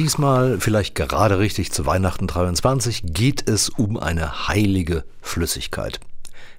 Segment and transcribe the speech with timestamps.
[0.00, 6.00] Diesmal, vielleicht gerade richtig zu Weihnachten 23, geht es um eine heilige Flüssigkeit.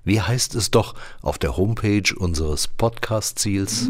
[0.04, 3.90] Wie heißt es doch auf der Homepage unseres Podcast-Ziels?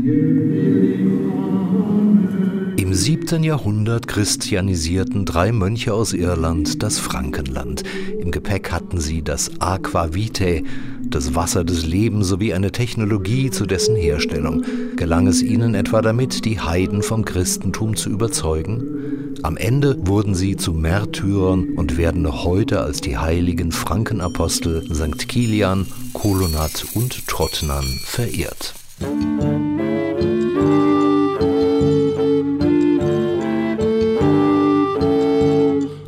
[2.78, 7.84] Im siebten Jahrhundert christianisierten drei Mönche aus Irland das Frankenland.
[8.22, 10.64] Im Gepäck hatten sie das Aqua Vitae,
[11.02, 14.64] das Wasser des Lebens sowie eine Technologie zu dessen Herstellung.
[14.96, 19.11] Gelang es ihnen etwa damit, die Heiden vom Christentum zu überzeugen?
[19.44, 25.28] Am Ende wurden sie zu Märtyrern und werden noch heute als die heiligen Frankenapostel St.
[25.28, 28.76] Kilian, Kolonat und Trottnan verehrt.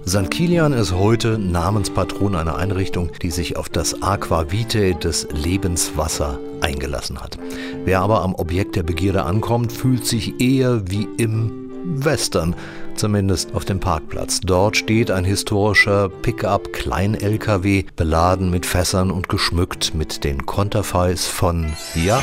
[0.07, 0.29] St.
[0.29, 7.19] Kilian ist heute Namenspatron einer Einrichtung, die sich auf das Aqua Vitae des Lebenswasser eingelassen
[7.19, 7.39] hat.
[7.83, 12.55] Wer aber am Objekt der Begierde ankommt, fühlt sich eher wie im Western,
[12.95, 14.39] zumindest auf dem Parkplatz.
[14.41, 21.73] Dort steht ein historischer Pickup Klein-LKW, beladen mit Fässern und geschmückt mit den Konterfeis von,
[21.95, 22.21] ja,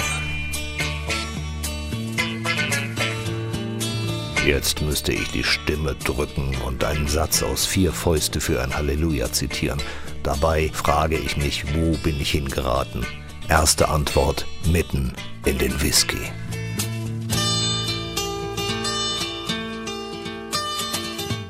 [4.46, 9.30] Jetzt müsste ich die Stimme drücken und einen Satz aus vier Fäuste für ein Halleluja
[9.30, 9.80] zitieren.
[10.22, 13.06] Dabei frage ich mich, wo bin ich hingeraten?
[13.48, 15.12] Erste Antwort, mitten
[15.44, 16.32] in den Whisky.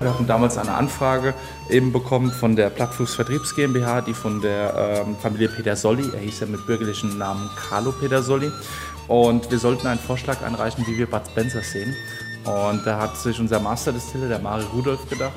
[0.00, 1.34] Wir hatten damals eine Anfrage
[1.68, 6.40] eben bekommen von der Plattfuß Vertriebs GmbH, die von der ähm, Familie Petersolli, er hieß
[6.40, 8.50] ja mit bürgerlichen Namen Carlo Petersolli,
[9.08, 11.94] und wir sollten einen Vorschlag einreichen, wie wir Bud Spencer sehen.
[12.44, 15.34] Und da hat sich unser Master Distiller, der Mari Rudolf, gedacht,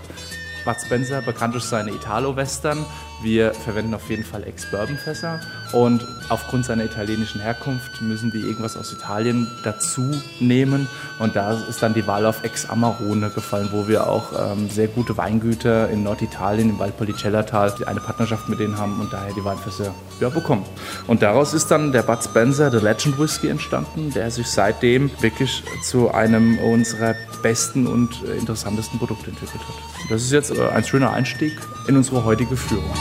[0.63, 2.85] Bud Spencer, bekannt durch seine Italo-Western.
[3.23, 5.39] Wir verwenden auf jeden Fall Ex-Bourbon-Fässer
[5.71, 11.81] und aufgrund seiner italienischen Herkunft müssen wir irgendwas aus Italien dazu nehmen und da ist
[11.81, 16.69] dann die Wahl auf Ex-Amarone gefallen, wo wir auch ähm, sehr gute Weingüter in Norditalien,
[16.69, 20.65] im Valpolicella-Tal, eine Partnerschaft mit denen haben und daher die Weinfässer ja, bekommen.
[21.07, 25.63] Und daraus ist dann der Bud Spencer, der Legend Whisky entstanden, der sich seitdem wirklich
[25.81, 30.11] zu einem unserer besten und interessantesten Produkte entwickelt hat.
[30.11, 31.53] Das ist jetzt äh, ein schöner Einstieg
[31.87, 32.91] in unsere heutige Führung.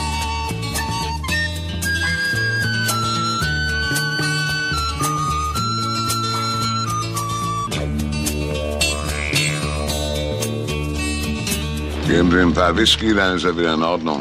[12.13, 14.19] Geben Sie ein paar Whisky, dann ist er wieder in Ordnung.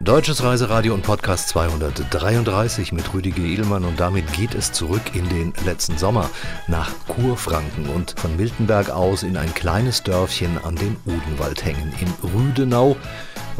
[0.00, 5.52] Deutsches Reiseradio und Podcast 233 mit Rüdiger Edelmann und damit geht es zurück in den
[5.66, 6.30] letzten Sommer
[6.66, 11.92] nach Kurfranken und von Miltenberg aus in ein kleines Dörfchen an den Odenwald hängen.
[12.00, 12.96] In Rüdenau,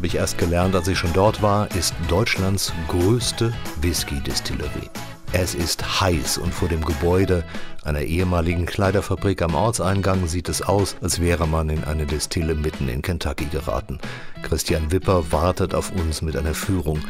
[0.01, 3.53] habe ich erst gelernt, als ich schon dort war, ist Deutschlands größte
[3.83, 4.89] Whisky-Distillerie.
[5.35, 7.45] Es ist heiß und vor dem Gebäude
[7.85, 12.89] einer ehemaligen Kleiderfabrik am Ortseingang sieht es aus, als wäre man in eine Destille mitten
[12.89, 13.99] in Kentucky geraten.
[14.43, 17.01] Christian Wipper wartet auf uns mit einer Führung,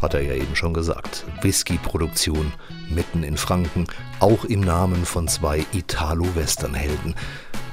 [0.00, 1.26] hat er ja eben schon gesagt.
[1.42, 2.54] Whisky-Produktion
[2.88, 3.86] mitten in Franken,
[4.20, 7.14] auch im Namen von zwei Italo-Western-Helden.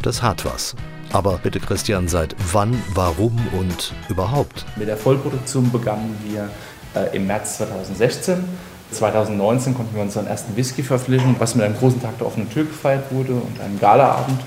[0.06, 0.76] Das hat was.
[1.14, 4.64] Aber bitte Christian, seit wann, warum und überhaupt?
[4.76, 6.48] Mit der Vollproduktion begannen wir
[6.94, 8.44] äh, im März 2016
[8.92, 12.66] 2019 konnten wir unseren ersten Whisky verpflichten, was mit einem großen Tag der offenen Tür
[12.66, 14.40] gefeiert wurde und einem Galaabend.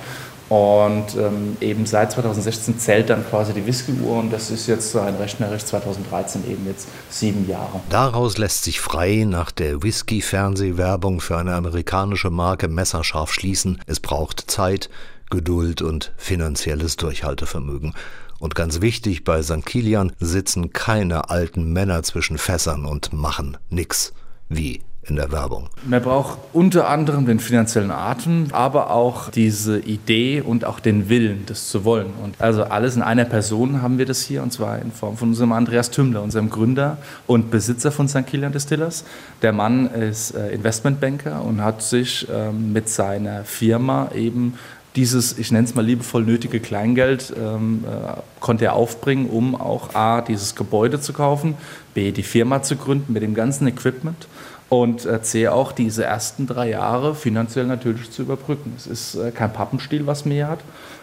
[0.48, 5.16] Und ähm, eben seit 2016 zählt dann quasi die Whisky-Uhr und das ist jetzt ein
[5.16, 7.80] rechnerisch 2013 eben jetzt sieben Jahre.
[7.90, 14.50] Daraus lässt sich frei nach der Whisky-Fernsehwerbung für eine amerikanische Marke messerscharf schließen, es braucht
[14.50, 14.88] Zeit,
[15.30, 17.94] Geduld und finanzielles Durchhaltevermögen.
[18.38, 19.66] Und ganz wichtig, bei St.
[19.66, 24.12] Kilian sitzen keine alten Männer zwischen Fässern und machen nix
[24.48, 25.68] wie in der Werbung.
[25.86, 31.44] Man braucht unter anderem den finanziellen Atem, aber auch diese Idee und auch den Willen,
[31.46, 32.12] das zu wollen.
[32.22, 35.30] Und also alles in einer Person haben wir das hier, und zwar in Form von
[35.30, 38.26] unserem Andreas Tümmler, unserem Gründer und Besitzer von St.
[38.26, 39.04] Kilian Distillers.
[39.42, 44.54] Der Mann ist äh, Investmentbanker und hat sich ähm, mit seiner Firma eben
[44.98, 49.94] dieses, ich nenne es mal liebevoll, nötige Kleingeld ähm, äh, konnte er aufbringen, um auch
[49.94, 51.54] A, dieses Gebäude zu kaufen,
[51.94, 54.26] B, die Firma zu gründen mit dem ganzen Equipment
[54.68, 58.74] und äh, C, auch diese ersten drei Jahre finanziell natürlich zu überbrücken.
[58.76, 60.58] Es ist äh, kein Pappenstiel, was hier hat.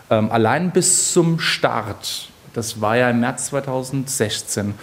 [0.10, 4.74] Ähm, allein bis zum Start, das war ja im März 2016,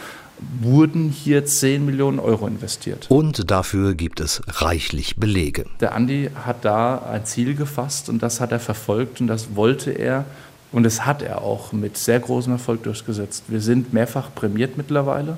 [0.60, 3.06] wurden hier 10 Millionen Euro investiert.
[3.10, 5.66] Und dafür gibt es reichlich Belege.
[5.80, 9.90] Der Andi hat da ein Ziel gefasst und das hat er verfolgt und das wollte
[9.90, 10.24] er
[10.72, 13.44] Und das hat er auch mit sehr großem Erfolg durchgesetzt.
[13.48, 15.36] Wir sind mehrfach prämiert mittlerweile,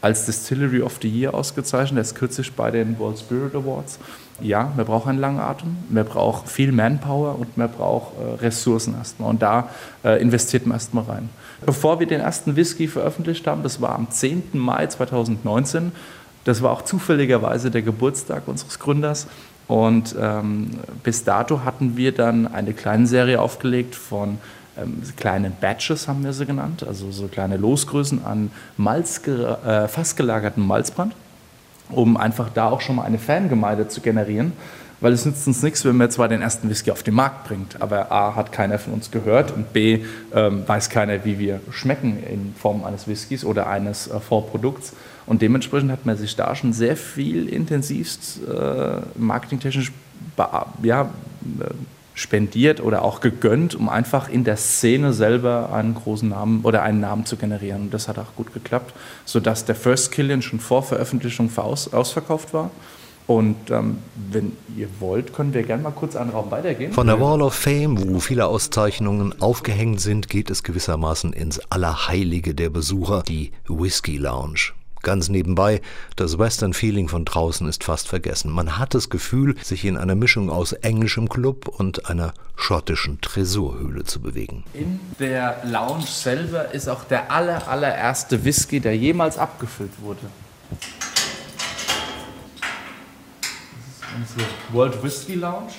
[0.00, 3.98] als Distillery of the Year ausgezeichnet, erst kürzlich bei den World Spirit Awards.
[4.40, 8.94] Ja, man braucht einen langen Atem, man braucht viel Manpower und man braucht äh, Ressourcen
[8.94, 9.30] erstmal.
[9.30, 9.70] Und da
[10.04, 11.30] äh, investiert man erstmal rein.
[11.64, 14.50] Bevor wir den ersten Whisky veröffentlicht haben, das war am 10.
[14.52, 15.92] Mai 2019,
[16.44, 19.26] das war auch zufälligerweise der Geburtstag unseres Gründers.
[19.68, 20.70] Und ähm,
[21.02, 24.38] bis dato hatten wir dann eine kleine Serie aufgelegt von
[24.78, 30.16] ähm, kleinen Batches, haben wir sie genannt, also so kleine Losgrößen an Malz, äh, fast
[30.16, 31.14] gelagerten Malzbrand,
[31.90, 34.52] um einfach da auch schon mal eine Fangemeinde zu generieren.
[35.00, 37.82] Weil es nützt uns nichts, wenn man zwar den ersten Whisky auf den Markt bringt,
[37.82, 40.04] aber A hat keiner von uns gehört und B
[40.34, 44.94] ähm, weiß keiner, wie wir schmecken in Form eines Whiskys oder eines äh, Vorprodukts.
[45.26, 49.92] Und dementsprechend hat man sich da schon sehr viel intensivst äh, marketingtechnisch
[50.82, 51.06] ja, äh,
[52.16, 56.98] spendiert oder auch gegönnt, um einfach in der Szene selber einen großen Namen oder einen
[56.98, 57.82] Namen zu generieren.
[57.82, 58.94] Und das hat auch gut geklappt,
[59.26, 62.70] sodass der First Killian schon vor Veröffentlichung aus, ausverkauft war.
[63.26, 63.98] Und ähm,
[64.30, 66.92] wenn ihr wollt, können wir gerne mal kurz einen Raum weitergehen.
[66.92, 72.54] Von der Wall of Fame, wo viele Auszeichnungen aufgehängt sind, geht es gewissermaßen ins Allerheilige
[72.54, 74.75] der Besucher, die Whisky Lounge.
[75.06, 75.82] Ganz nebenbei,
[76.16, 78.50] das Western-Feeling von draußen ist fast vergessen.
[78.50, 84.02] Man hat das Gefühl, sich in einer Mischung aus englischem Club und einer schottischen Tresorhöhle
[84.02, 84.64] zu bewegen.
[84.74, 90.26] In der Lounge selber ist auch der aller, allererste Whisky, der jemals abgefüllt wurde.
[90.70, 90.80] Das
[94.26, 95.70] ist unsere World Whisky Lounge,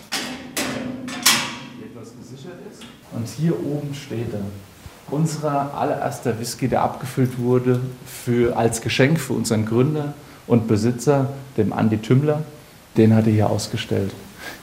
[0.56, 2.84] die etwas gesichert ist.
[3.12, 4.40] Und hier oben steht er
[5.10, 10.14] unser allererster Whisky, der abgefüllt wurde für, als Geschenk für unseren Gründer
[10.48, 12.44] und Besitzer, dem Andy Tümmler.
[12.96, 14.12] Den hat er hier ausgestellt.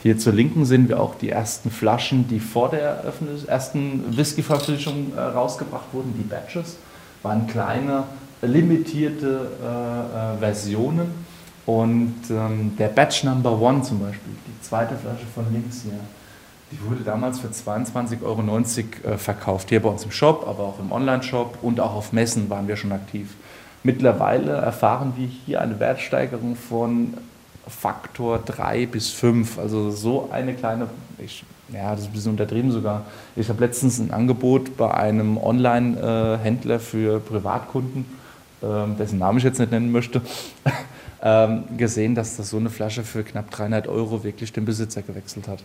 [0.02, 3.02] Hier zur Linken sehen wir auch die ersten Flaschen, die vor der
[3.46, 6.76] ersten Whisky-Veröffentlichung äh, rausgebracht wurden, die Batches.
[7.22, 8.04] Waren kleine,
[8.42, 11.24] limitierte äh, äh, Versionen.
[11.66, 15.98] Und ähm, der Batch Number One zum Beispiel, die zweite Flasche von links hier,
[16.74, 18.42] die wurde damals für 22,90 Euro
[19.14, 19.68] äh, verkauft.
[19.68, 22.76] Hier bei uns im Shop, aber auch im Online-Shop und auch auf Messen waren wir
[22.76, 23.34] schon aktiv.
[23.82, 27.14] Mittlerweile erfahren wir hier eine Wertsteigerung von
[27.68, 29.58] Faktor 3 bis 5.
[29.58, 30.88] Also so eine kleine,
[31.18, 33.04] ich, ja, das ist ein bisschen untertrieben sogar.
[33.36, 38.06] Ich habe letztens ein Angebot bei einem Online-Händler für Privatkunden,
[38.62, 40.22] ähm, dessen Namen ich jetzt nicht nennen möchte,
[41.22, 45.46] ähm, gesehen, dass das so eine Flasche für knapp 300 Euro wirklich den Besitzer gewechselt
[45.46, 45.62] hat.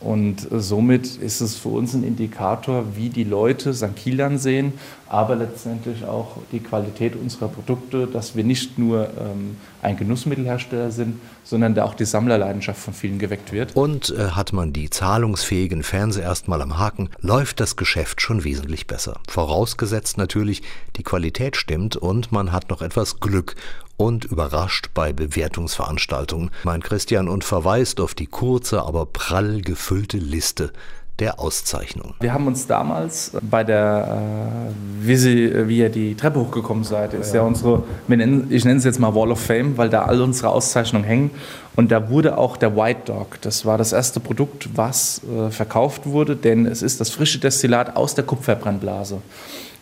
[0.00, 3.94] Und somit ist es für uns ein Indikator, wie die Leute St.
[3.94, 4.72] Kilian sehen,
[5.10, 11.20] aber letztendlich auch die Qualität unserer Produkte, dass wir nicht nur ähm, ein Genussmittelhersteller sind,
[11.44, 13.76] sondern da auch die Sammlerleidenschaft von vielen geweckt wird.
[13.76, 18.86] Und äh, hat man die zahlungsfähigen Fernseher erstmal am Haken, läuft das Geschäft schon wesentlich
[18.86, 19.20] besser.
[19.28, 20.62] Vorausgesetzt natürlich,
[20.96, 23.54] die Qualität stimmt und man hat noch etwas Glück
[24.00, 30.72] und überrascht bei Bewertungsveranstaltungen, meint Christian und verweist auf die kurze, aber prall gefüllte Liste
[31.18, 32.14] der Auszeichnung.
[32.20, 37.12] Wir haben uns damals bei der, äh, wie, Sie, wie ihr die Treppe hochgekommen seid,
[37.12, 40.22] ist ja, ja unsere, ich nenne es jetzt mal Wall of Fame, weil da all
[40.22, 41.30] unsere Auszeichnungen hängen.
[41.76, 46.06] Und da wurde auch der White Dog, das war das erste Produkt, was äh, verkauft
[46.06, 49.18] wurde, denn es ist das frische Destillat aus der Kupferbrennblase.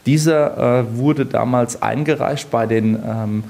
[0.06, 3.44] Dieser äh, wurde damals eingereicht bei den ähm,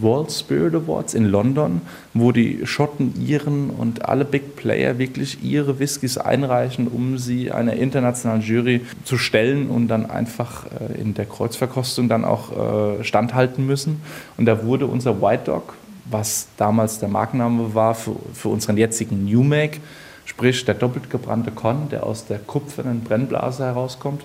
[0.00, 1.80] World Spirit Awards in London,
[2.14, 7.74] wo die Schotten, Iren und alle Big Player wirklich ihre Whiskys einreichen, um sie einer
[7.74, 13.66] internationalen Jury zu stellen und dann einfach äh, in der Kreuzverkostung dann auch äh, standhalten
[13.66, 14.02] müssen.
[14.36, 15.74] Und da wurde unser White Dog,
[16.10, 19.78] was damals der Markenname war für, für unseren jetzigen New Make,
[20.24, 24.22] sprich der doppelt gebrannte Con, der aus der kupfernen Brennblase herauskommt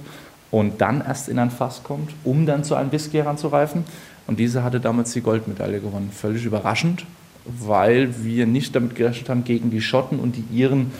[0.51, 3.85] und dann erst in ein Fass kommt, um dann zu einem Whisky heranzureifen
[4.31, 6.09] und diese hatte damals die Goldmedaille gewonnen.
[6.09, 7.05] Völlig überraschend,
[7.43, 10.91] weil wir nicht damit gerechnet haben, gegen die Schotten und die Iren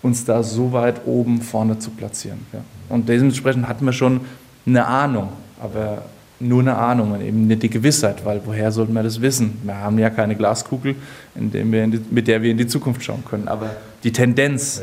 [0.00, 2.38] uns da so weit oben vorne zu platzieren.
[2.50, 2.60] Ja.
[2.88, 4.22] Und dementsprechend hatten wir schon
[4.64, 5.28] eine Ahnung,
[5.60, 6.00] aber
[6.40, 9.58] nur eine Ahnung und eben nicht die Gewissheit, weil woher sollten wir das wissen?
[9.64, 10.94] Wir haben ja keine Glaskugel,
[11.34, 11.64] die,
[12.10, 13.48] mit der wir in die Zukunft schauen können.
[13.48, 13.68] Aber
[14.02, 14.80] die Tendenz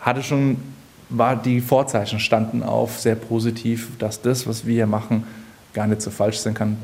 [0.00, 0.56] hatte schon,
[1.10, 5.24] war die Vorzeichen standen auf sehr positiv, dass das, was wir hier machen,
[5.72, 6.76] gar nicht so falsch sein kann,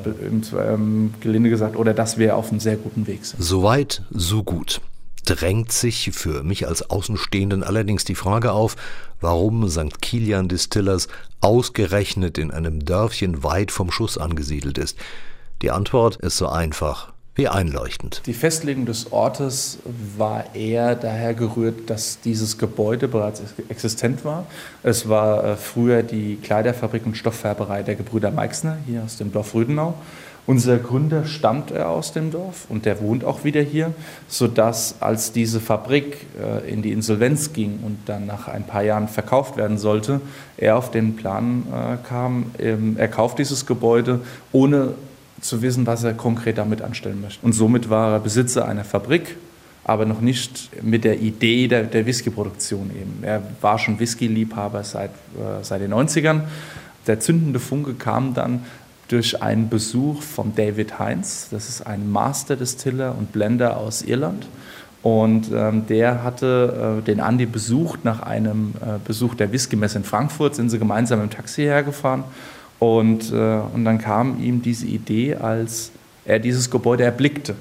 [0.59, 3.43] ähm, gelinde gesagt, oder dass wir auf einem sehr guten Weg sind.
[3.43, 4.81] Soweit, so gut.
[5.25, 8.77] Drängt sich für mich als Außenstehenden allerdings die Frage auf,
[9.21, 10.01] warum St.
[10.01, 11.09] Kilian Distillers
[11.41, 14.97] ausgerechnet in einem Dörfchen weit vom Schuss angesiedelt ist.
[15.61, 18.23] Die Antwort ist so einfach Wie einleuchtend.
[18.27, 19.79] Die Festlegung des Ortes
[20.17, 24.45] war eher daher gerührt, dass dieses Gebäude bereits existent war.
[24.83, 29.55] Es war äh, früher die Kleiderfabrik und Stofffärberei der Gebrüder Meixner hier aus dem Dorf
[29.55, 29.95] Rüdenau.
[30.47, 33.95] Unser Gründer stammt aus dem Dorf und der wohnt auch wieder hier,
[34.27, 39.07] sodass als diese Fabrik äh, in die Insolvenz ging und dann nach ein paar Jahren
[39.07, 40.21] verkauft werden sollte,
[40.57, 44.95] er auf den Plan äh, kam, ähm, er kauft dieses Gebäude, ohne
[45.41, 47.45] zu wissen, was er konkret damit anstellen möchte.
[47.45, 49.37] Und somit war er Besitzer einer Fabrik,
[49.85, 53.19] aber noch nicht mit der Idee der, der Whiskyproduktion eben.
[53.23, 56.43] Er war schon Whisky-Liebhaber seit, äh, seit den 90ern.
[57.07, 58.65] Der zündende Funke kam dann,
[59.09, 61.49] durch einen Besuch von David Heinz.
[61.51, 64.47] Das ist ein Master Distiller und Blender aus Irland.
[65.03, 70.05] Und ähm, der hatte äh, den Andy besucht nach einem äh, Besuch der Whisky-Messe in
[70.05, 72.25] Frankfurt, sind sie gemeinsam im Taxi hergefahren.
[72.79, 75.91] Und, äh, und dann kam ihm diese Idee, als
[76.25, 77.57] er dieses Gebäude erblickte.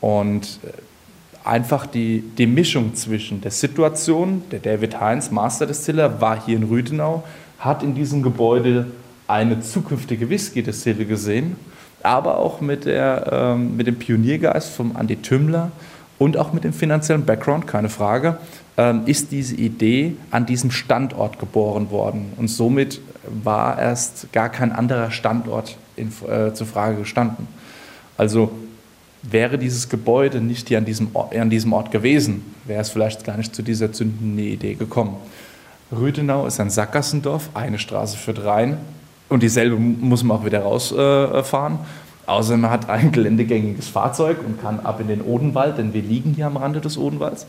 [0.00, 6.44] Und äh, einfach die, die Mischung zwischen der Situation, der David Heinz, Master Distiller, war
[6.44, 7.24] hier in Rüdenau,
[7.58, 8.86] hat in diesem Gebäude
[9.26, 11.56] eine zukünftige Whisky-Destille gesehen,
[12.02, 15.72] aber auch mit, der, ähm, mit dem Pioniergeist von Andy Tümmler
[16.18, 18.38] und auch mit dem finanziellen Background, keine Frage,
[18.76, 22.32] ähm, ist diese Idee an diesem Standort geboren worden.
[22.36, 27.46] Und somit war erst gar kein anderer Standort in, äh, zur Frage gestanden.
[28.16, 28.52] Also
[29.22, 33.24] wäre dieses Gebäude nicht hier an diesem, Ort, an diesem Ort gewesen, wäre es vielleicht
[33.24, 35.16] gar nicht zu dieser zündenden Idee gekommen.
[35.90, 38.78] Rüdenau ist ein Sackgassendorf, eine Straße führt rein,
[39.28, 41.74] und dieselbe muss man auch wieder rausfahren.
[41.74, 41.78] Äh,
[42.26, 46.32] Außer man hat ein geländegängiges Fahrzeug und kann ab in den Odenwald, denn wir liegen
[46.34, 47.46] hier am Rande des Odenwalds.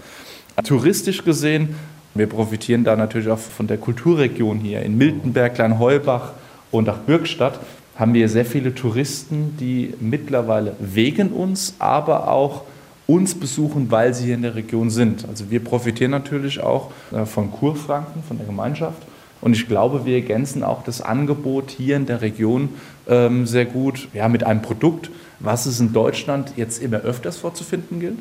[0.65, 1.75] Touristisch gesehen,
[2.15, 4.81] wir profitieren da natürlich auch von der Kulturregion hier.
[4.81, 6.31] In Miltenberg, Kleinheubach
[6.71, 7.59] und auch Bürgstadt
[7.97, 12.63] haben wir sehr viele Touristen, die mittlerweile wegen uns, aber auch
[13.07, 15.27] uns besuchen, weil sie hier in der Region sind.
[15.29, 19.03] Also wir profitieren natürlich auch äh, von Kurfranken, von der Gemeinschaft
[19.41, 22.69] und ich glaube, wir ergänzen auch das Angebot hier in der Region
[23.07, 27.99] ähm, sehr gut ja, mit einem Produkt, was es in Deutschland jetzt immer öfters vorzufinden
[27.99, 28.17] gilt.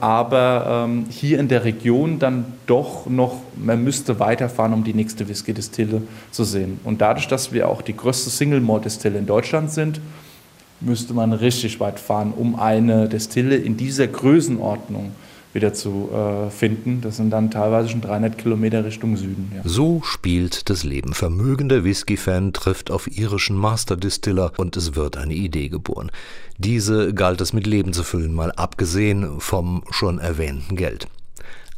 [0.00, 5.28] Aber ähm, hier in der Region dann doch noch, man müsste weiterfahren, um die nächste
[5.28, 6.80] Whisky-Distille zu sehen.
[6.84, 10.00] Und dadurch, dass wir auch die größte Single-Malt-Distille in Deutschland sind,
[10.80, 16.50] müsste man richtig weit fahren, um eine Destille in dieser Größenordnung äh, wieder zu äh,
[16.50, 17.00] finden.
[17.00, 19.52] Das sind dann teilweise schon 300 Kilometer Richtung Süden.
[19.54, 19.62] Ja.
[19.64, 21.12] So spielt das Leben.
[21.12, 26.10] Vermögender Whisky-Fan trifft auf irischen Master-Distiller und es wird eine Idee geboren.
[26.58, 31.08] Diese galt es mit Leben zu füllen, mal abgesehen vom schon erwähnten Geld.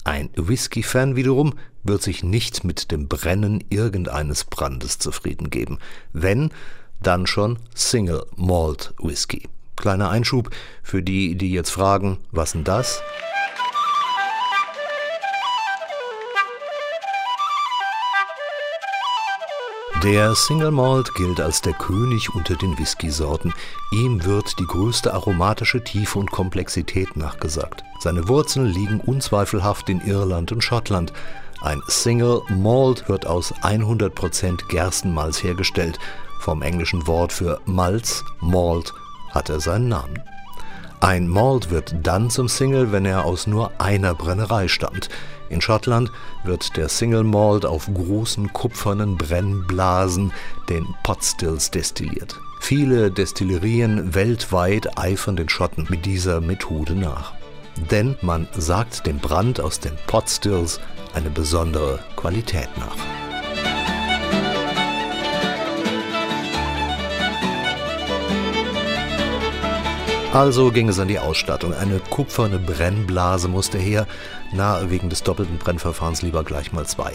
[0.04, 5.78] Ein Whisky-Fan wiederum wird sich nicht mit dem Brennen irgendeines Brandes zufrieden geben.
[6.12, 6.50] Wenn,
[7.02, 9.49] dann schon Single Malt Whisky.
[9.76, 10.50] Kleiner Einschub
[10.83, 13.02] für die, die jetzt fragen, was denn das?
[20.04, 23.54] Der Single Malt gilt als der König unter den Whisky-Sorten.
[23.90, 27.82] Ihm wird die größte aromatische Tiefe und Komplexität nachgesagt.
[28.00, 31.14] Seine Wurzeln liegen unzweifelhaft in Irland und Schottland.
[31.62, 35.99] Ein Single Malt wird aus 100% Gerstenmalz hergestellt.
[36.40, 38.92] Vom englischen Wort für Malz, Malt,
[39.30, 40.23] hat er seinen Namen.
[41.04, 45.11] Ein Malt wird dann zum Single, wenn er aus nur einer Brennerei stammt.
[45.50, 46.11] In Schottland
[46.44, 50.32] wird der Single Malt auf großen kupfernen Brennblasen,
[50.70, 52.40] den Potstills, destilliert.
[52.58, 57.34] Viele Destillerien weltweit eifern den Schotten mit dieser Methode nach.
[57.90, 60.80] Denn man sagt dem Brand aus den Potstills
[61.12, 63.24] eine besondere Qualität nach.
[70.35, 71.75] Also ging es an die Ausstattung.
[71.75, 74.09] Eine kupferne Brennblase musste her.
[74.53, 77.12] Na, wegen des doppelten Brennverfahrens lieber gleich mal zwei.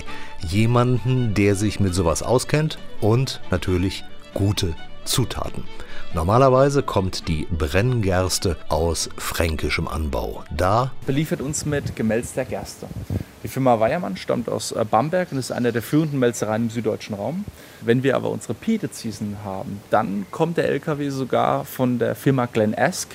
[0.48, 4.74] Jemanden, der sich mit sowas auskennt und natürlich gute
[5.04, 5.66] Zutaten.
[6.14, 10.44] Normalerweise kommt die Brenngerste aus fränkischem Anbau.
[10.50, 12.88] Da beliefert uns mit gemälzter Gerste.
[13.44, 17.14] Die Firma Weiermann stammt aus äh, Bamberg und ist eine der führenden Melzereien im süddeutschen
[17.14, 17.46] Raum.
[17.82, 22.48] Wenn wir aber unsere Peated Season haben, dann kommt der LKW sogar von der Firma
[22.48, 23.10] Glen Esk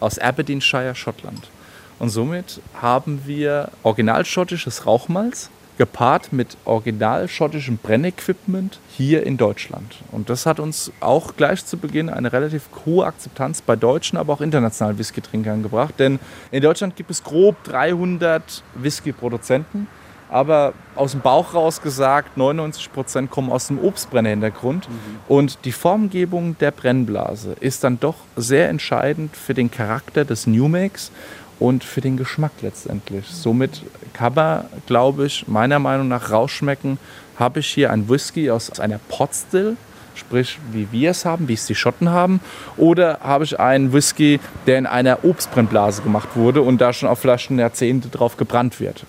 [0.00, 1.50] aus Aberdeenshire, Schottland.
[1.98, 9.96] Und somit haben wir originalschottisches Rauchmalz gepaart mit original schottischem Brennequipment hier in Deutschland.
[10.12, 14.32] Und das hat uns auch gleich zu Beginn eine relativ hohe Akzeptanz bei deutschen, aber
[14.34, 15.94] auch internationalen Whisky-Trinkern gebracht.
[15.98, 16.18] Denn
[16.50, 19.86] in Deutschland gibt es grob 300 Whisky-Produzenten.
[20.30, 24.88] aber aus dem Bauch raus gesagt, 99 Prozent kommen aus dem Obstbrennerhintergrund.
[24.88, 24.94] Mhm.
[25.26, 30.68] Und die Formgebung der Brennblase ist dann doch sehr entscheidend für den Charakter des New
[30.68, 31.10] Makes
[31.58, 33.26] und für den Geschmack letztendlich.
[33.26, 36.98] Somit kann man, glaube ich, meiner Meinung nach rausschmecken,
[37.38, 39.76] habe ich hier ein Whisky aus einer Potstill,
[40.14, 42.40] sprich wie wir es haben, wie es die Schotten haben,
[42.76, 47.20] oder habe ich einen Whisky, der in einer Obstbrennblase gemacht wurde und da schon auf
[47.20, 49.04] Flaschen Jahrzehnte drauf gebrannt wird.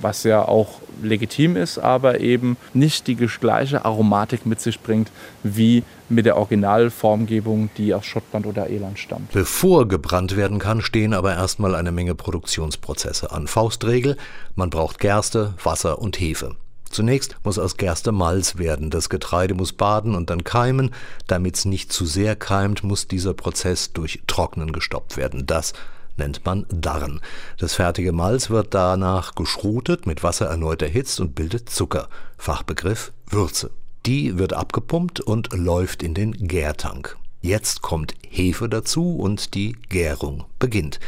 [0.00, 5.10] Was ja auch legitim ist, aber eben nicht die gleiche Aromatik mit sich bringt
[5.42, 9.32] wie mit der Originalformgebung, die aus Schottland oder Irland stammt.
[9.32, 13.46] Bevor gebrannt werden kann, stehen aber erstmal eine Menge Produktionsprozesse an.
[13.46, 14.16] Faustregel,
[14.54, 16.56] man braucht Gerste, Wasser und Hefe.
[16.90, 18.90] Zunächst muss aus Gerste Malz werden.
[18.90, 20.90] Das Getreide muss baden und dann keimen.
[21.26, 25.46] Damit es nicht zu sehr keimt, muss dieser Prozess durch Trocknen gestoppt werden.
[25.46, 25.74] Das
[26.18, 27.20] nennt man Darren.
[27.58, 32.08] Das fertige Malz wird danach geschrotet, mit Wasser erneut erhitzt und bildet Zucker.
[32.36, 33.70] Fachbegriff Würze.
[34.06, 37.16] Die wird abgepumpt und läuft in den Gärtank.
[37.40, 40.98] Jetzt kommt Hefe dazu und die Gärung beginnt.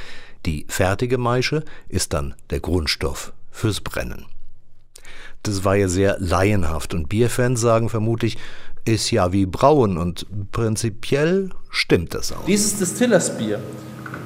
[0.47, 4.27] Die fertige Maische ist dann der Grundstoff fürs Brennen.
[5.43, 8.37] Das war ja sehr laienhaft und Bierfans sagen vermutlich,
[8.85, 12.45] ist ja wie Brauen und prinzipiell stimmt das auch.
[12.45, 13.61] Dieses Distillersbier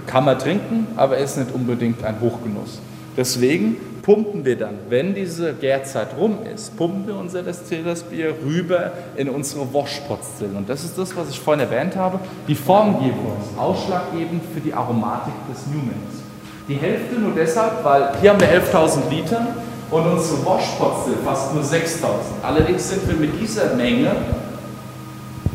[0.06, 2.80] kann man trinken, aber ist nicht unbedingt ein Hochgenuss.
[3.16, 9.30] Deswegen pumpen wir dann, wenn diese Gärzeit rum ist, pumpen wir unser Destillersbier rüber in
[9.30, 10.56] unsere Washpotstillen.
[10.56, 12.20] Und das ist das, was ich vorhin erwähnt habe.
[12.46, 16.22] Die Formgebung ist ausschlaggebend für die Aromatik des Newmans.
[16.68, 19.46] Die Hälfte nur deshalb, weil hier haben wir 11.000 Liter
[19.90, 22.04] und unsere Washpotstil fast nur 6.000.
[22.42, 24.10] Allerdings sind wir mit dieser Menge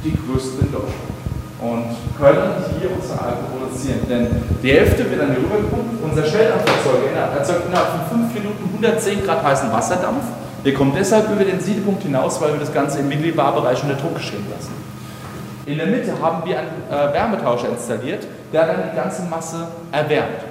[0.04, 1.09] die größten in Deutschland
[1.62, 1.86] und
[2.18, 4.00] können hier unser Alkohol produzieren.
[4.10, 4.28] Denn
[4.64, 6.04] die Hälfte wird dann hier rübergepumpt.
[6.04, 10.24] Unser Schnelldampferzeuger erzeugt innerhalb von 5 Minuten 110 Grad heißen Wasserdampf.
[10.64, 14.16] Wir kommen deshalb über den Siedepunkt hinaus, weil wir das Ganze im Millibarbereich unter Druck
[14.16, 14.74] geschrieben lassen.
[15.66, 20.42] In der Mitte haben wir einen äh, Wärmetauscher installiert, der dann die ganze Masse erwärmt.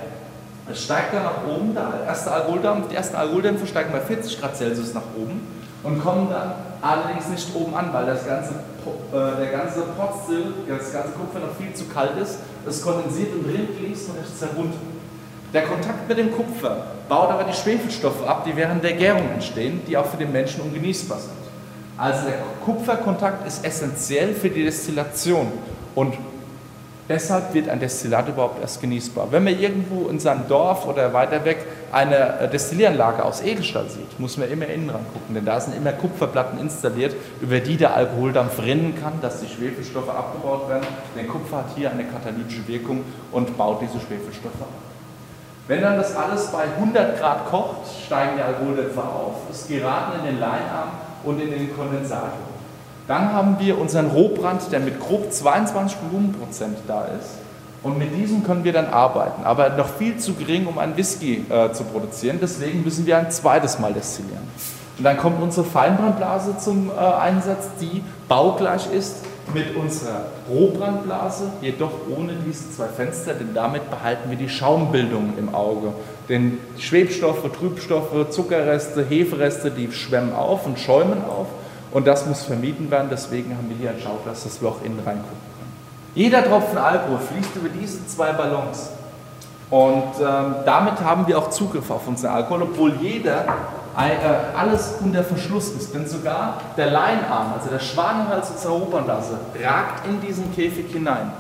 [0.70, 4.56] Es steigt dann nach oben, der erste Alkoholdampf, die ersten Alkoholdämpfe steigen bei 40 Grad
[4.56, 5.40] Celsius nach oben
[5.82, 10.92] und kommen dann allerdings nicht oben an, weil das ganze, äh, der ganze Potstill, das
[10.92, 12.38] ganze Kupfer noch viel zu kalt ist.
[12.66, 14.78] Es kondensiert und fließt und ist herunter.
[15.52, 19.80] Der Kontakt mit dem Kupfer baut aber die Schwefelstoffe ab, die während der Gärung entstehen,
[19.86, 21.32] die auch für den Menschen ungenießbar sind.
[21.96, 25.50] Also der Kupferkontakt ist essentiell für die Destillation
[25.94, 26.14] und
[27.08, 29.28] Deshalb wird ein Destillat überhaupt erst genießbar.
[29.30, 34.20] Wenn man irgendwo in seinem Dorf oder weiter weg eine äh, Destillieranlage aus Edelstahl sieht,
[34.20, 37.94] muss man immer innen ran gucken, denn da sind immer Kupferplatten installiert, über die der
[37.94, 40.86] Alkoholdampf rinnen kann, dass die Schwefelstoffe abgebaut werden.
[41.16, 44.68] Denn Kupfer hat hier eine katalytische Wirkung und baut diese Schwefelstoffe ab.
[45.66, 50.26] Wenn dann das alles bei 100 Grad kocht, steigen die Alkoholdämpfer auf, es geraten in
[50.26, 50.90] den Leinarm
[51.24, 52.47] und in den Kondensator.
[53.08, 57.30] Dann haben wir unseren Rohbrand, der mit grob 22 Volumenprozent da ist.
[57.82, 61.44] Und mit diesem können wir dann arbeiten, aber noch viel zu gering, um einen Whisky
[61.48, 62.38] äh, zu produzieren.
[62.40, 64.42] Deswegen müssen wir ein zweites Mal destillieren.
[64.98, 71.92] Und dann kommt unsere Feinbrandblase zum äh, Einsatz, die baugleich ist mit unserer Rohbrandblase, jedoch
[72.14, 75.92] ohne diese zwei Fenster, denn damit behalten wir die Schaumbildung im Auge.
[76.28, 81.46] Denn Schwebstoffe, Trübstoffe, Zuckerreste, Hefereste, die schwemmen auf und schäumen auf.
[81.90, 84.98] Und das muss vermieden werden, deswegen haben wir hier ein Schauglas, dass wir auch innen
[84.98, 85.72] reingucken können.
[86.14, 88.90] Jeder Tropfen Alkohol fließt über diese zwei Ballons.
[89.70, 93.44] Und ähm, damit haben wir auch Zugriff auf unseren Alkohol, obwohl jeder
[93.96, 95.94] äh, alles unter Verschluss ist.
[95.94, 101.32] Denn sogar der Leinarm, also der Schwanenhals unserer Opernblase, ragt in diesen Käfig hinein,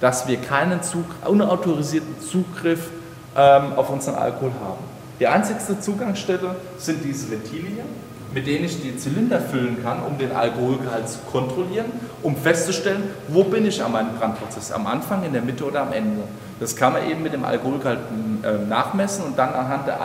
[0.00, 2.90] dass wir keinen Zug, unautorisierten Zugriff
[3.36, 4.84] ähm, auf unseren Alkohol haben.
[5.20, 7.84] Die einzigste Zugangsstelle sind diese Ventile hier
[8.34, 11.86] mit denen ich die Zylinder füllen kann, um den Alkoholgehalt zu kontrollieren,
[12.22, 15.92] um festzustellen, wo bin ich an meinem Brandprozess, am Anfang, in der Mitte oder am
[15.92, 16.22] Ende.
[16.60, 18.00] Das kann man eben mit dem Alkoholgehalt
[18.42, 19.98] äh, nachmessen und dann anhand der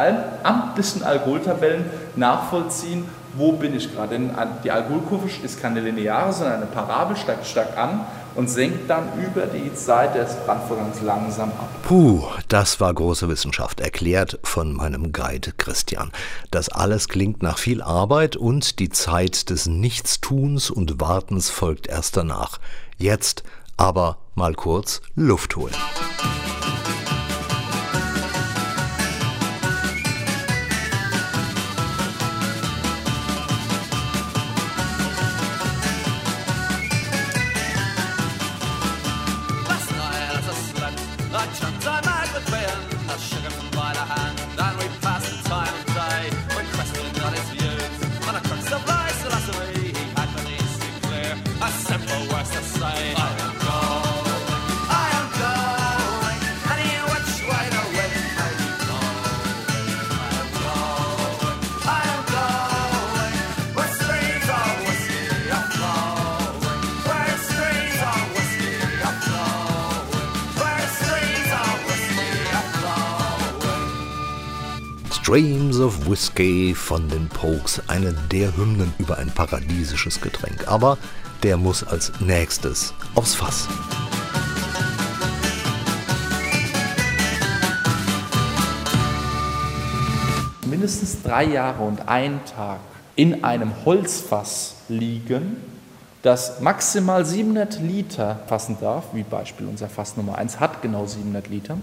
[0.44, 3.06] amtlichen Alkoholtabellen nachvollziehen,
[3.36, 4.10] wo bin ich gerade.
[4.10, 4.32] Denn
[4.64, 8.02] die Alkoholkurve ist keine lineare, sondern eine Parabel, steigt stark an
[8.36, 11.70] und senkt dann über die Zeit des Brandvorgangs langsam ab.
[11.84, 16.12] Puh, das war große Wissenschaft, erklärt von meinem Guide Christian.
[16.52, 22.18] Das alles klingt nach viel Arbeit und die Zeit des Nichtstuns und Wartens folgt erst
[22.18, 22.60] danach.
[22.98, 23.44] Jetzt
[23.78, 25.74] aber mal kurz Luft holen.
[75.84, 80.68] Of Whiskey von den Pokes, eine der Hymnen über ein paradiesisches Getränk.
[80.68, 80.98] Aber
[81.44, 83.68] der muss als nächstes aufs Fass.
[90.66, 92.80] Mindestens drei Jahre und ein Tag
[93.16, 95.58] in einem Holzfass liegen,
[96.22, 101.50] das maximal 700 Liter fassen darf, wie Beispiel unser Fass Nummer 1 hat genau 700
[101.50, 101.78] Liter,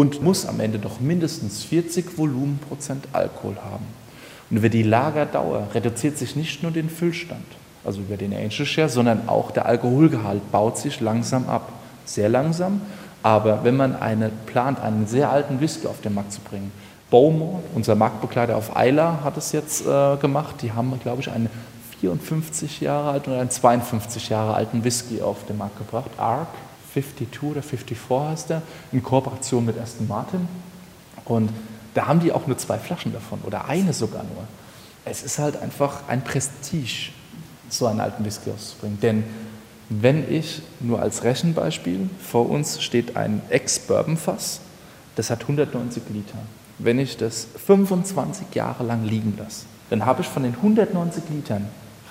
[0.00, 3.84] und muss am Ende doch mindestens 40 Volumenprozent Alkohol haben.
[4.48, 7.44] Und über die Lagerdauer reduziert sich nicht nur den Füllstand,
[7.84, 11.70] also über den Angel Share, sondern auch der Alkoholgehalt baut sich langsam ab.
[12.06, 12.80] Sehr langsam,
[13.22, 16.72] aber wenn man eine, plant, einen sehr alten Whisky auf den Markt zu bringen,
[17.10, 20.62] Bowmore, unser Marktbegleiter auf Eiler, hat es jetzt äh, gemacht.
[20.62, 21.50] Die haben, glaube ich, einen
[22.00, 26.10] 54 Jahre alten oder einen 52 Jahre alten Whisky auf den Markt gebracht.
[26.16, 26.48] Ark
[26.92, 30.48] 52 oder 54 heißt der, in Kooperation mit Aston Martin.
[31.24, 31.50] Und
[31.94, 34.44] da haben die auch nur zwei Flaschen davon oder eine sogar nur.
[35.04, 37.10] Es ist halt einfach ein Prestige,
[37.68, 38.98] so einen alten Whisky auszubringen.
[39.00, 39.24] Denn
[39.88, 44.60] wenn ich nur als Rechenbeispiel, vor uns steht ein Ex-Bourbon-Fass,
[45.16, 46.38] das hat 190 Liter.
[46.78, 51.66] Wenn ich das 25 Jahre lang liegen lasse, dann habe ich von den 190 Litern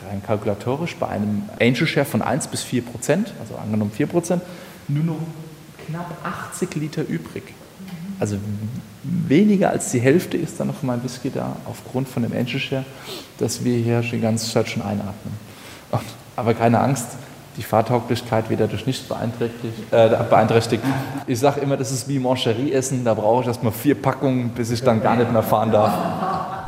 [0.07, 4.43] rein kalkulatorisch bei einem Angel Share von 1 bis 4 Prozent, also angenommen 4 Prozent,
[4.89, 5.19] nur noch
[5.85, 7.53] knapp 80 Liter übrig.
[8.19, 8.37] Also
[9.03, 12.59] weniger als die Hälfte ist dann noch von meinem Whisky da, aufgrund von dem Angel
[12.59, 12.85] Share,
[13.37, 15.33] dass wir hier die ganze Zeit schon einatmen.
[15.91, 16.01] Und,
[16.35, 17.07] aber keine Angst,
[17.57, 19.73] die Fahrtauglichkeit wieder durch nichts beeinträchtigt.
[19.91, 20.83] Äh, beeinträchtigt.
[21.27, 24.81] Ich sage immer, das ist wie Mancherie-Essen, da brauche ich erstmal vier Packungen, bis ich
[24.81, 25.91] dann gar nicht mehr fahren darf.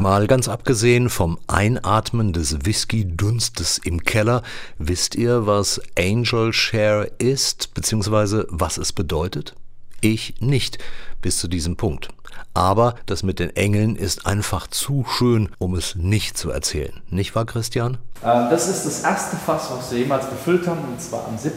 [0.02, 4.42] Mal ganz abgesehen vom Einatmen des Whisky-Dunstes im Keller,
[4.80, 9.54] wisst ihr, was Angel Share ist, beziehungsweise was es bedeutet?
[10.02, 10.80] Ich nicht,
[11.22, 12.10] bis zu diesem Punkt.
[12.56, 17.00] Aber das mit den Engeln ist einfach zu schön, um es nicht zu erzählen.
[17.12, 18.00] Nicht wahr, Christian?
[18.24, 21.52] Äh, das ist das erste Fass, was wir jemals befüllt haben, und zwar am 7.4.2016.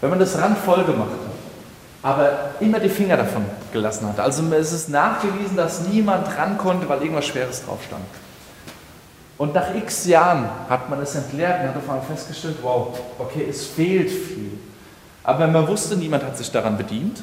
[0.00, 1.41] Wenn man das Rand voll gemacht hat,
[2.02, 4.18] aber immer die Finger davon gelassen hat.
[4.18, 8.04] Also es ist nachgewiesen, dass niemand ran konnte, weil irgendwas Schweres drauf stand.
[9.38, 13.46] Und nach x Jahren hat man es entleert und hat auf einmal festgestellt, wow, okay,
[13.48, 14.58] es fehlt viel.
[15.24, 17.22] Aber man wusste, niemand hat sich daran bedient.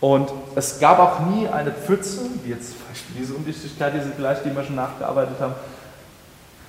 [0.00, 4.38] Und es gab auch nie eine Pfütze, wie jetzt zum Beispiel diese Undichtigkeit, diese gleich,
[4.42, 5.54] die wir schon nachgearbeitet haben.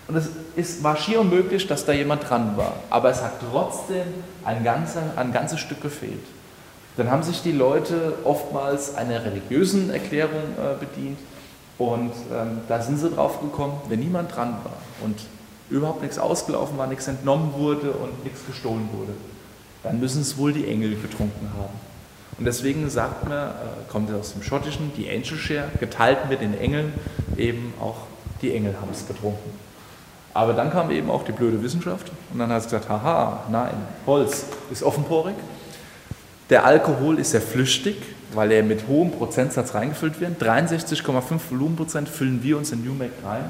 [0.08, 2.74] Und es ist, war schier unmöglich, dass da jemand dran war.
[2.90, 4.08] Aber es hat trotzdem
[4.44, 6.24] ein, ganzer, ein ganzes Stück gefehlt.
[6.98, 11.20] Dann haben sich die Leute oftmals einer religiösen Erklärung äh, bedient.
[11.78, 15.18] Und ähm, da sind sie drauf gekommen, wenn niemand dran war und
[15.70, 19.14] überhaupt nichts ausgelaufen war, nichts entnommen wurde und nichts gestohlen wurde,
[19.84, 21.74] dann müssen es wohl die Engel getrunken haben.
[22.38, 23.52] Und deswegen sagt man, äh,
[23.90, 26.94] kommt aus dem Schottischen, die Angel Share, geteilt mit den Engeln,
[27.38, 27.98] eben auch
[28.42, 29.52] die Engel haben es getrunken.
[30.34, 33.74] Aber dann kam eben auch die blöde Wissenschaft und dann hat es gesagt, haha, nein,
[34.06, 35.36] Holz ist offenporig.
[36.52, 37.96] Der Alkohol ist sehr flüchtig,
[38.34, 40.44] weil er mit hohem Prozentsatz reingefüllt wird.
[40.44, 43.50] 63,5 Volumenprozent füllen wir uns in New Make rein.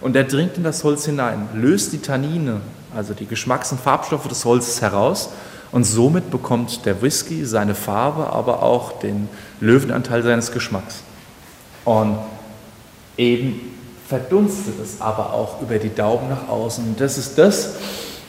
[0.00, 2.60] Und der dringt in das Holz hinein, löst die Tannine,
[2.92, 5.30] also die Geschmacks- und Farbstoffe des Holzes heraus
[5.70, 9.28] und somit bekommt der Whisky seine Farbe, aber auch den
[9.60, 11.02] Löwenanteil seines Geschmacks.
[11.84, 12.18] Und
[13.16, 13.60] eben
[14.08, 16.82] verdunstet es aber auch über die Daumen nach außen.
[16.82, 17.76] Und das ist das,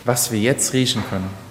[0.05, 1.50] was wir jetzt riechen können.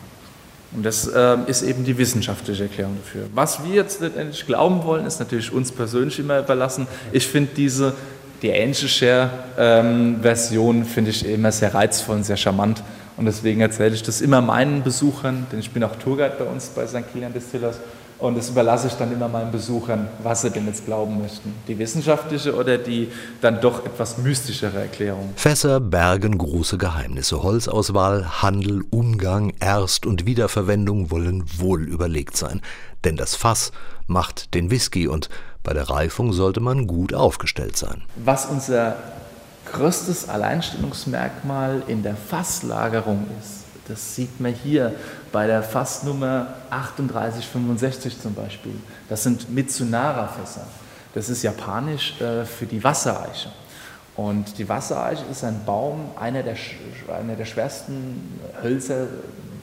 [0.72, 3.26] Und das äh, ist eben die wissenschaftliche Erklärung dafür.
[3.34, 6.86] Was wir jetzt letztendlich glauben wollen, ist natürlich uns persönlich immer überlassen.
[7.10, 7.94] Ich finde diese,
[8.40, 12.82] die Angel ähm, Version, finde ich immer sehr reizvoll und sehr charmant.
[13.16, 16.68] Und deswegen erzähle ich das immer meinen Besuchern, denn ich bin auch Tourguide bei uns
[16.68, 17.02] bei St.
[17.12, 17.76] Kilian Distillers.
[18.20, 21.54] Und das überlasse ich dann immer meinen Besuchern, was sie denn jetzt glauben möchten.
[21.66, 25.30] Die wissenschaftliche oder die dann doch etwas mystischere Erklärung.
[25.36, 27.42] Fässer bergen große Geheimnisse.
[27.42, 32.60] Holzauswahl, Handel, Umgang, Erst- und Wiederverwendung wollen wohl überlegt sein.
[33.04, 33.72] Denn das Fass
[34.06, 35.30] macht den Whisky und
[35.62, 38.02] bei der Reifung sollte man gut aufgestellt sein.
[38.16, 38.96] Was unser
[39.72, 43.64] größtes Alleinstellungsmerkmal in der Fasslagerung ist.
[43.88, 44.94] Das sieht man hier
[45.32, 48.74] bei der Fassnummer 3865 zum Beispiel.
[49.08, 50.66] Das sind Mitsunara-Fässer.
[51.14, 53.50] Das ist japanisch äh, für die Wassereiche.
[54.16, 56.56] Und die Wassereiche ist ein Baum, einer der,
[57.18, 59.06] einer der schwersten Hölzer,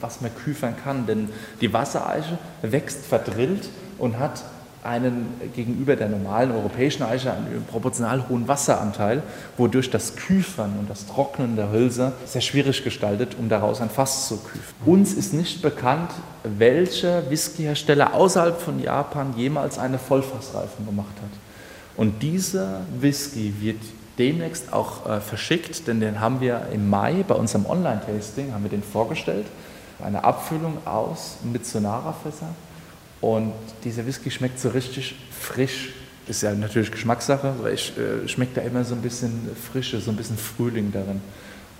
[0.00, 1.06] was man küfern kann.
[1.06, 1.28] Denn
[1.60, 4.42] die Wassereiche wächst verdrillt und hat
[4.88, 9.22] einen gegenüber der normalen europäischen Eiche einen proportional hohen Wasseranteil,
[9.56, 14.28] wodurch das Küfern und das Trocknen der Hölzer sehr schwierig gestaltet, um daraus ein Fass
[14.28, 14.74] zu küfen.
[14.86, 16.10] Uns ist nicht bekannt,
[16.42, 21.38] welcher Whiskyhersteller außerhalb von Japan jemals eine Vollfassreifung gemacht hat.
[21.96, 23.80] Und dieser Whisky wird
[24.18, 28.70] demnächst auch äh, verschickt, denn den haben wir im Mai bei unserem Online-Tasting, haben wir
[28.70, 29.46] den vorgestellt.
[30.02, 32.48] Eine Abfüllung aus Mitsonara-Fässer.
[33.20, 33.52] Und
[33.84, 35.90] dieser Whisky schmeckt so richtig frisch.
[36.26, 40.10] Ist ja natürlich Geschmackssache, aber ich äh, schmeckt da immer so ein bisschen Frische, so
[40.10, 41.20] ein bisschen Frühling darin.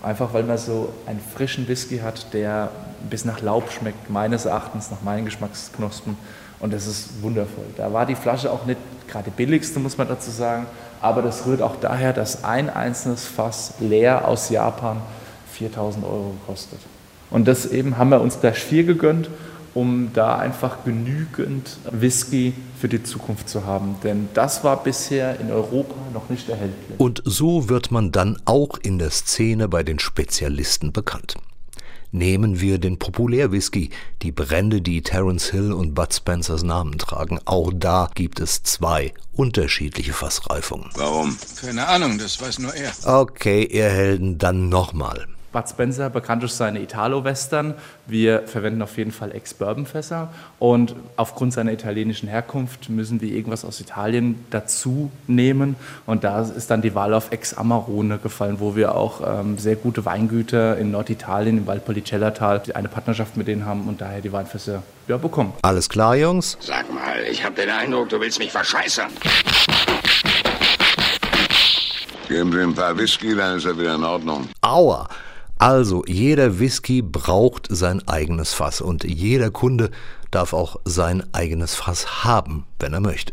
[0.03, 2.71] Einfach weil man so einen frischen Whisky hat, der
[3.11, 6.17] bis nach Laub schmeckt, meines Erachtens, nach meinen Geschmacksknospen.
[6.61, 7.67] Und das ist wundervoll.
[7.77, 10.67] Da war die Flasche auch nicht gerade billigste, muss man dazu sagen.
[11.01, 15.01] Aber das rührt auch daher, dass ein einzelnes Fass leer aus Japan
[15.53, 16.81] 4000 Euro kostet.
[17.31, 19.29] Und das eben haben wir uns gleich vier gegönnt,
[19.79, 23.95] um da einfach genügend Whisky für die Zukunft zu haben.
[24.03, 26.99] Denn das war bisher in Europa noch nicht erhältlich.
[26.99, 31.37] Und so wird man dann auch in der Szene bei den Spezialisten bekannt.
[32.11, 33.91] Nehmen wir den Populärwhisky,
[34.23, 37.39] die Brände, die Terence Hill und Bud Spencers Namen tragen.
[37.45, 40.91] Auch da gibt es zwei unterschiedliche Fassreifungen.
[40.97, 41.37] Warum?
[41.61, 42.91] Keine Ahnung, das weiß nur er.
[43.05, 45.29] Okay, ihr Helden, dann nochmal.
[45.53, 47.75] Bud Spencer, bekannt durch seine Italo-Western.
[48.07, 50.29] Wir verwenden auf jeden Fall Ex-Bourbon-Fässer.
[50.59, 55.77] Und aufgrund seiner italienischen Herkunft müssen wir irgendwas aus Italien dazu nehmen.
[56.05, 60.05] Und da ist dann die Wahl auf Ex-Amarone gefallen, wo wir auch ähm, sehr gute
[60.05, 65.17] Weingüter in Norditalien, im Valpolicella-Tal, eine Partnerschaft mit denen haben und daher die Weinfässer ja,
[65.17, 65.55] bekommen.
[65.63, 66.59] Alles klar, Jungs?
[66.61, 69.11] Sag mal, ich habe den Eindruck, du willst mich verscheißern.
[72.29, 74.49] Geben Sie ein paar Whisky, dann ist er wieder in Ordnung.
[74.61, 75.09] Aua!
[75.59, 79.91] Also, jeder Whisky braucht sein eigenes Fass und jeder Kunde
[80.31, 83.33] darf auch sein eigenes Fass haben, wenn er möchte.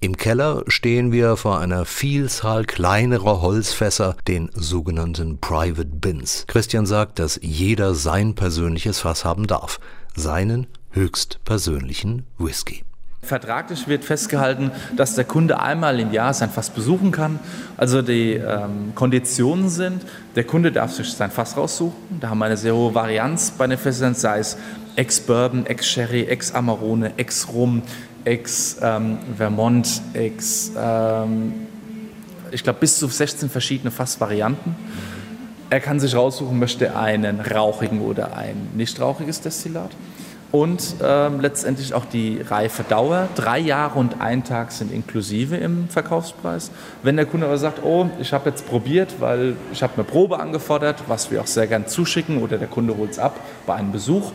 [0.00, 6.44] Im Keller stehen wir vor einer Vielzahl kleinerer Holzfässer, den sogenannten Private Bins.
[6.46, 9.80] Christian sagt, dass jeder sein persönliches Fass haben darf,
[10.14, 12.84] seinen höchstpersönlichen Whisky.
[13.24, 17.38] Vertraglich wird festgehalten, dass der Kunde einmal im Jahr sein Fass besuchen kann.
[17.76, 20.02] Also die ähm, Konditionen sind,
[20.36, 22.20] der Kunde darf sich sein Fass raussuchen.
[22.20, 24.58] Da haben wir eine sehr hohe Varianz bei den Fässern, sei es
[24.96, 27.82] Ex-Bourbon, Ex-Sherry, Ex-Amarone, Ex-Rum,
[28.24, 30.72] Ex-Vermont, Ex...
[30.76, 31.54] Ähm,
[32.50, 34.76] ich glaube, bis zu 16 verschiedene Fassvarianten.
[35.70, 39.90] Er kann sich raussuchen, möchte einen rauchigen oder ein nicht rauchiges Destillat
[40.54, 43.28] und ähm, letztendlich auch die Reifedauer.
[43.34, 46.70] Drei Jahre und ein Tag sind inklusive im Verkaufspreis.
[47.02, 50.38] Wenn der Kunde aber sagt, oh, ich habe jetzt probiert, weil ich habe eine Probe
[50.38, 53.90] angefordert, was wir auch sehr gern zuschicken oder der Kunde holt es ab bei einem
[53.90, 54.30] Besuch.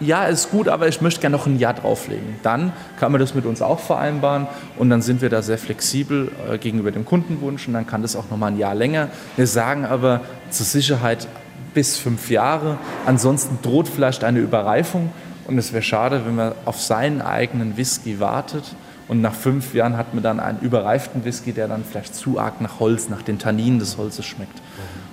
[0.00, 2.36] Ja, ist gut, aber ich möchte gerne noch ein Jahr drauflegen.
[2.42, 4.46] Dann kann man das mit uns auch vereinbaren
[4.78, 8.16] und dann sind wir da sehr flexibel äh, gegenüber dem Kundenwunsch und dann kann das
[8.16, 9.10] auch noch mal ein Jahr länger.
[9.36, 11.28] Wir sagen aber zur Sicherheit
[11.74, 12.78] bis fünf Jahre.
[13.04, 15.10] Ansonsten droht vielleicht eine Überreifung
[15.46, 18.74] und es wäre schade, wenn man auf seinen eigenen Whisky wartet
[19.08, 22.60] und nach fünf Jahren hat man dann einen überreiften Whisky, der dann vielleicht zu arg
[22.60, 24.60] nach Holz, nach den Tanninen des Holzes schmeckt.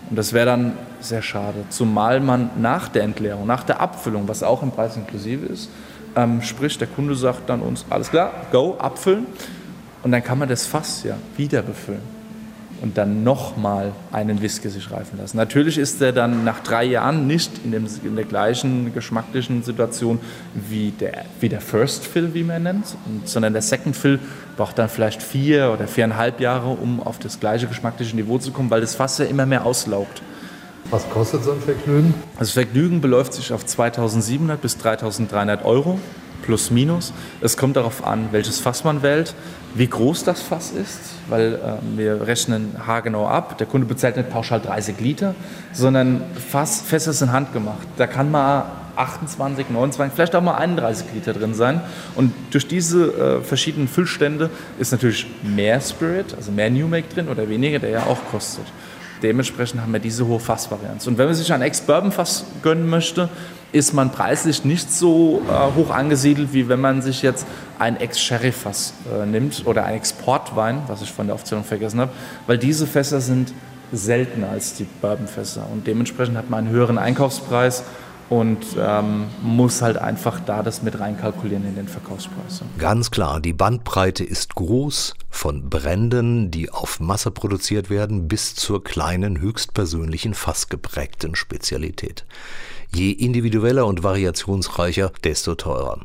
[0.10, 1.66] Und das wäre dann sehr schade.
[1.70, 5.70] Zumal man nach der Entleerung, nach der Abfüllung, was auch im Preis inklusive ist,
[6.16, 9.28] ähm, sprich, der Kunde sagt dann uns, alles klar, go, abfüllen.
[10.02, 12.19] Und dann kann man das Fass ja wieder befüllen
[12.82, 15.38] und dann nochmal einen Whisky sich reifen lassen.
[15.38, 20.20] Natürlich ist er dann nach drei Jahren nicht in, dem, in der gleichen geschmacklichen Situation
[20.54, 22.86] wie der, wie der First Fill, wie man nennt,
[23.26, 24.20] sondern der Second Fill
[24.58, 28.70] braucht dann vielleicht vier oder viereinhalb Jahre, um auf das gleiche geschmackliche Niveau zu kommen,
[28.70, 30.22] weil das Fass ja immer mehr auslaugt.
[30.90, 32.14] Was kostet so ein Vergnügen?
[32.40, 36.00] Das Vergnügen beläuft sich auf 2700 bis 3300 Euro
[36.42, 37.14] plus minus.
[37.42, 39.34] Es kommt darauf an, welches Fass man wählt,
[39.76, 43.58] wie groß das Fass ist, weil äh, wir rechnen haargenau ab.
[43.58, 45.36] Der Kunde bezahlt nicht pauschal 30 Liter,
[45.74, 47.88] sondern Fass, Fässer sind handgemacht.
[47.98, 48.66] Da kann mal
[49.00, 51.82] 28, 29, vielleicht auch mal 31 Liter drin sein.
[52.16, 57.30] Und durch diese äh, verschiedenen Füllstände ist natürlich mehr Spirit, also mehr New Make drin
[57.30, 58.66] oder weniger, der ja auch kostet.
[59.22, 61.08] Dementsprechend haben wir diese hohe Fassvarianz.
[61.08, 63.30] Und wenn man sich ein Ex-Bourbon-Fass gönnen möchte,
[63.72, 67.46] ist man preislich nicht so äh, hoch angesiedelt, wie wenn man sich jetzt
[67.78, 72.12] ein Ex-Sherry-Fass äh, nimmt oder ein Exportwein, was ich von der Aufzählung vergessen habe,
[72.48, 73.54] weil diese Fässer sind
[73.92, 77.84] seltener als die Bourbon-Fässer und dementsprechend hat man einen höheren Einkaufspreis
[78.30, 82.62] und ähm, muss halt einfach da das mit reinkalkulieren in den Verkaufspreis.
[82.78, 88.84] Ganz klar, die Bandbreite ist groß, von Bränden, die auf Masse produziert werden, bis zur
[88.84, 92.26] kleinen, höchstpersönlichen, fassgeprägten Spezialität.
[92.94, 96.00] Je individueller und variationsreicher, desto teurer.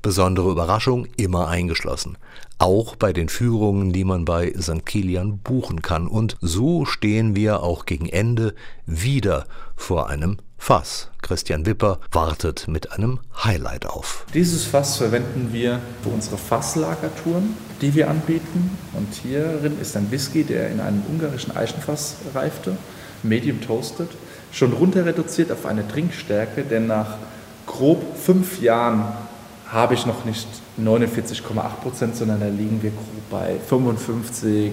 [0.00, 2.16] Besondere Überraschung immer eingeschlossen.
[2.58, 4.86] Auch bei den Führungen, die man bei St.
[4.86, 6.06] Kilian buchen kann.
[6.06, 8.54] Und so stehen wir auch gegen Ende
[8.86, 11.08] wieder vor einem Fass.
[11.22, 14.24] Christian Wipper wartet mit einem Highlight auf.
[14.32, 18.70] Dieses Fass verwenden wir für unsere Fasslagertouren, die wir anbieten.
[18.92, 22.76] Und hierin ist ein Whisky, der in einem ungarischen Eichenfass reifte,
[23.24, 24.06] medium toasted,
[24.52, 27.16] schon runter reduziert auf eine Trinkstärke, denn nach
[27.66, 29.02] grob fünf Jahren
[29.66, 30.46] habe ich noch nicht
[30.80, 34.70] 49,8 Prozent, sondern da liegen wir grob bei 55,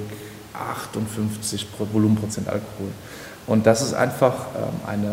[0.54, 2.90] 58 Volumenprozent Alkohol.
[3.50, 5.08] Und dass es einfach ähm, eine,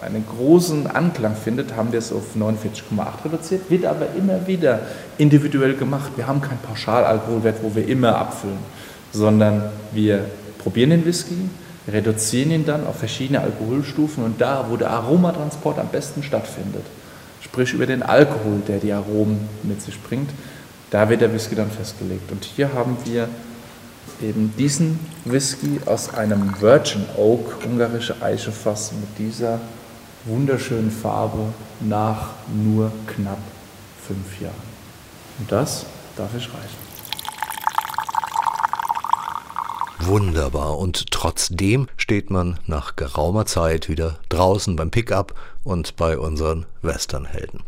[0.00, 4.80] äh, einen großen Anklang findet, haben wir es auf 49,8 reduziert, wird aber immer wieder
[5.18, 6.12] individuell gemacht.
[6.16, 8.56] Wir haben keinen Pauschalalkoholwert, wo wir immer abfüllen,
[9.12, 10.24] sondern wir
[10.58, 11.36] probieren den Whisky,
[11.86, 16.84] reduzieren ihn dann auf verschiedene Alkoholstufen und da, wo der Aromatransport am besten stattfindet,
[17.42, 20.30] sprich über den Alkohol, der die Aromen mit sich bringt,
[20.88, 22.32] da wird der Whisky dann festgelegt.
[22.32, 23.28] Und hier haben wir
[24.20, 29.60] eben diesen Whisky aus einem Virgin Oak, ungarische Eichefass, mit dieser
[30.24, 33.38] wunderschönen Farbe nach nur knapp
[34.06, 34.54] fünf Jahren.
[35.38, 35.86] Und das
[36.16, 36.82] darf ich reichen.
[40.00, 40.78] Wunderbar.
[40.78, 47.60] Und trotzdem steht man nach geraumer Zeit wieder draußen beim Pickup und bei unseren Westernhelden.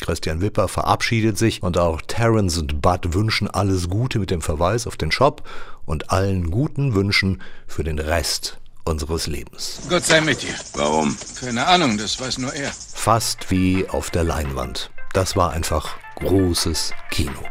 [0.00, 4.86] Christian Wipper verabschiedet sich und auch Terence und Bud wünschen alles Gute mit dem Verweis
[4.86, 5.48] auf den Shop
[5.86, 9.80] und allen guten Wünschen für den Rest unseres Lebens.
[9.88, 10.54] Gott sei mit dir.
[10.74, 11.16] Warum?
[11.38, 12.72] Keine Ahnung, das weiß nur er.
[12.72, 14.90] Fast wie auf der Leinwand.
[15.12, 17.42] Das war einfach großes Kino.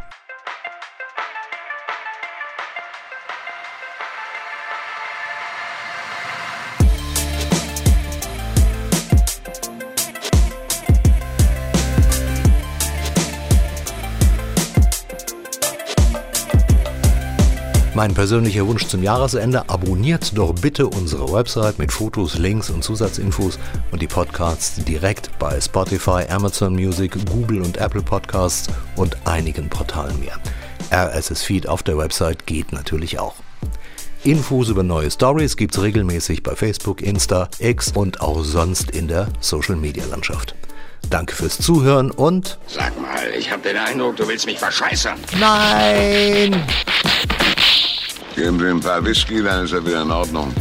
[17.96, 23.58] Mein persönlicher Wunsch zum Jahresende, abonniert doch bitte unsere Website mit Fotos, Links und Zusatzinfos
[23.92, 30.20] und die Podcasts direkt bei Spotify, Amazon Music, Google und Apple Podcasts und einigen Portalen
[30.20, 30.40] mehr.
[30.92, 33.36] RSS-Feed auf der Website geht natürlich auch.
[34.24, 39.30] Infos über neue Stories gibt's regelmäßig bei Facebook, Insta, X und auch sonst in der
[39.40, 40.56] Social Media Landschaft.
[41.10, 45.18] Danke fürs Zuhören und Sag mal, ich hab den Eindruck, du willst mich verscheißern.
[45.40, 46.64] Nein!
[48.40, 50.54] Geben Sie ein paar Whisky, dann ist er wieder in Ordnung.